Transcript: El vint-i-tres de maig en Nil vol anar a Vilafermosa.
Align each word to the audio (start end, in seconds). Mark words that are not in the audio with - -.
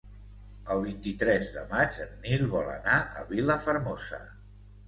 El 0.75 0.79
vint-i-tres 0.85 1.51
de 1.57 1.65
maig 1.73 2.01
en 2.05 2.17
Nil 2.25 2.47
vol 2.57 2.73
anar 2.79 2.97
a 3.21 3.29
Vilafermosa. 3.35 4.23